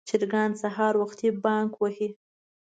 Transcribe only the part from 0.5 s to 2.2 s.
سهار وختي بانګ وهي.